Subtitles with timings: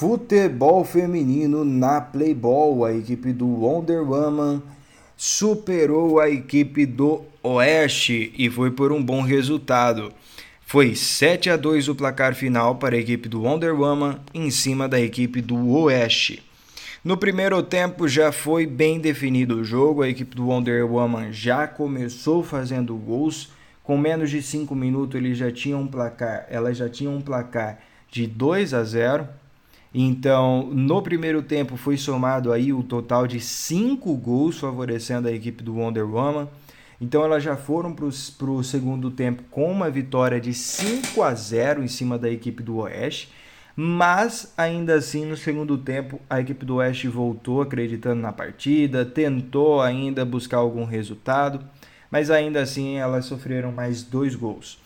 [0.00, 4.62] Futebol feminino na Playball, a equipe do Wonder Woman
[5.14, 10.10] superou a equipe do Oeste e foi por um bom resultado.
[10.62, 14.88] Foi 7 a 2 o placar final para a equipe do Wonder Woman em cima
[14.88, 16.42] da equipe do Oeste.
[17.04, 21.68] No primeiro tempo já foi bem definido o jogo, a equipe do Wonder Woman já
[21.68, 23.50] começou fazendo gols.
[23.84, 27.80] Com menos de 5 minutos ele já tinha um placar, ela já tinha um placar
[28.10, 29.28] de 2 a 0
[29.92, 35.62] então, no primeiro tempo foi somado aí o total de cinco gols favorecendo a equipe
[35.64, 36.48] do Wonder Woman.
[37.00, 41.82] Então elas já foram para o segundo tempo com uma vitória de 5 a 0
[41.82, 43.32] em cima da equipe do Oeste.
[43.74, 49.80] Mas ainda assim, no segundo tempo, a equipe do Oeste voltou acreditando na partida, tentou
[49.80, 51.64] ainda buscar algum resultado,
[52.10, 54.78] mas ainda assim elas sofreram mais dois gols.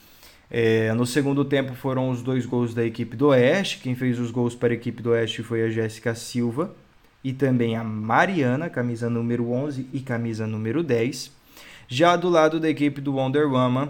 [0.51, 3.79] É, no segundo tempo foram os dois gols da equipe do Oeste.
[3.79, 6.75] Quem fez os gols para a equipe do Oeste foi a Jéssica Silva
[7.23, 11.33] e também a Mariana, camisa número 11 e camisa número 10.
[11.89, 13.89] Já do lado da equipe do Wonder Woman,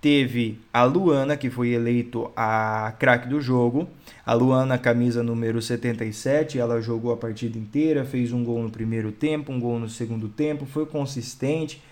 [0.00, 3.88] teve a Luana, que foi eleito a craque do jogo.
[4.24, 9.12] A Luana, camisa número 77, ela jogou a partida inteira, fez um gol no primeiro
[9.12, 11.82] tempo, um gol no segundo tempo, foi consistente.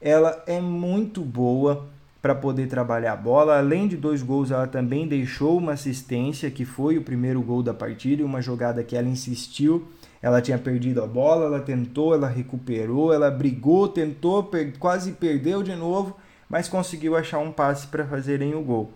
[0.00, 1.86] Ela é muito boa
[2.20, 3.58] para poder trabalhar a bola.
[3.58, 7.72] Além de dois gols, ela também deixou uma assistência, que foi o primeiro gol da
[7.72, 9.86] partida, e uma jogada que ela insistiu.
[10.22, 15.62] Ela tinha perdido a bola, ela tentou, ela recuperou, ela brigou, tentou, per quase perdeu
[15.62, 16.16] de novo,
[16.48, 18.92] mas conseguiu achar um passe para fazerem o gol.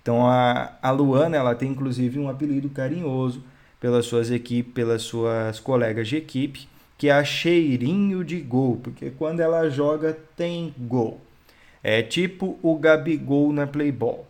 [0.00, 3.42] Então a, a Luana, ela tem inclusive um apelido carinhoso
[3.80, 9.10] pelas suas equipes, pelas suas colegas de equipe, que é a cheirinho de gol, porque
[9.10, 11.20] quando ela joga tem gol.
[11.82, 14.26] É tipo o Gabigol na Playball.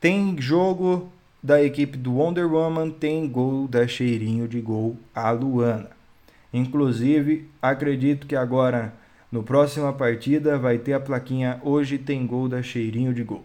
[0.00, 1.10] Tem jogo
[1.42, 5.90] da equipe do Wonder Woman, tem gol da cheirinho de gol a Luana.
[6.52, 8.92] Inclusive, acredito que agora
[9.30, 13.44] no próxima partida vai ter a plaquinha hoje tem gol da cheirinho de gol,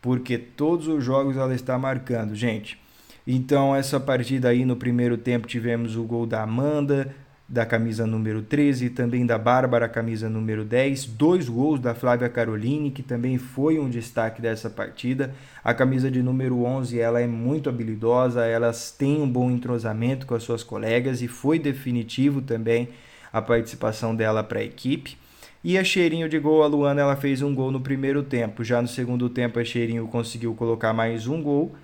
[0.00, 2.78] porque todos os jogos ela está marcando, gente.
[3.26, 7.14] Então essa partida aí no primeiro tempo tivemos o gol da Amanda,
[7.52, 12.90] da camisa número 13, também da Bárbara, camisa número 10, dois gols da Flávia Caroline,
[12.90, 15.34] que também foi um destaque dessa partida.
[15.62, 20.34] A camisa de número 11, ela é muito habilidosa, elas têm um bom entrosamento com
[20.34, 22.88] as suas colegas e foi definitivo também
[23.30, 25.18] a participação dela para a equipe.
[25.62, 28.64] E a Cheirinho de gol, a Luana, ela fez um gol no primeiro tempo.
[28.64, 31.76] Já no segundo tempo, a Cheirinho conseguiu colocar mais um gol.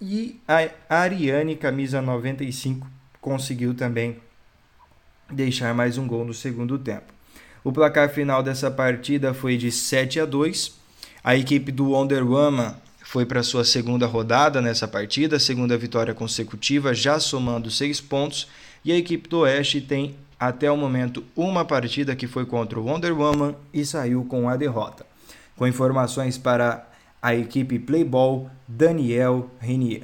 [0.00, 2.86] E a Ariane, camisa 95,
[3.20, 4.16] conseguiu também
[5.30, 7.12] deixar mais um gol no segundo tempo.
[7.64, 10.72] O placar final dessa partida foi de 7 a 2.
[11.22, 16.94] A equipe do Wonder Woman foi para sua segunda rodada nessa partida, segunda vitória consecutiva,
[16.94, 18.48] já somando seis pontos.
[18.84, 22.86] E a equipe do Oeste tem até o momento uma partida que foi contra o
[22.86, 25.06] Wonder Woman e saiu com a derrota.
[25.54, 26.88] Com informações para
[27.20, 30.00] a equipe Playball, Daniel Renier.